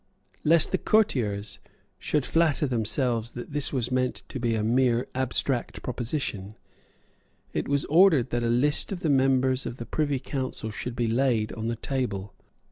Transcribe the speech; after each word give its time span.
Lest 0.43 0.71
the 0.71 0.79
courtiers 0.79 1.59
should 1.99 2.25
flatter 2.25 2.65
themselves 2.65 3.29
that 3.33 3.51
this 3.53 3.71
was 3.71 3.91
meant 3.91 4.23
to 4.29 4.39
be 4.39 4.55
a 4.55 4.63
mere 4.63 5.05
abstract 5.13 5.83
proposition, 5.83 6.55
it 7.53 7.67
was 7.67 7.85
ordered 7.85 8.31
that 8.31 8.41
a 8.41 8.47
list 8.49 8.91
of 8.91 9.01
the 9.01 9.11
members 9.11 9.67
of 9.67 9.77
the 9.77 9.85
Privy 9.85 10.17
Council 10.17 10.71
should 10.71 10.95
be 10.95 11.05
laid 11.05 11.51
on 11.51 11.67
the 11.67 11.75
table. 11.75 12.33